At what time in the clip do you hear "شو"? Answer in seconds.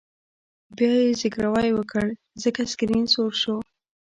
3.41-3.55